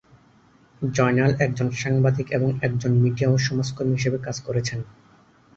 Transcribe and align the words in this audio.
জয়নাল 0.81 1.31
একজন 1.39 1.67
সাংবাদিক 1.81 2.27
এবং 2.31 2.49
একজন 2.61 2.91
মিডিয়া 3.03 3.29
ও 3.29 3.45
সমাজকর্মী 3.47 3.93
হিসেবে 3.95 4.17
কাজ 4.19 4.37
করেছেন। 4.39 4.79